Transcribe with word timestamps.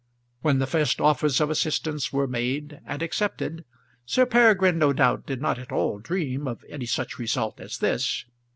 When 0.41 0.57
the 0.57 0.65
first 0.65 0.99
offers 0.99 1.39
of 1.39 1.51
assistance 1.51 2.11
were 2.11 2.25
made 2.25 2.79
and 2.87 3.03
accepted, 3.03 3.65
Sir 4.03 4.25
Peregrine 4.25 4.79
no 4.79 4.93
doubt 4.93 5.27
did 5.27 5.43
not 5.43 5.59
at 5.59 5.71
all 5.71 5.99
dream 5.99 6.47
of 6.47 6.65
any 6.67 6.87
such 6.87 7.19
result 7.19 7.59
as 7.61 7.77
this. 7.77 8.25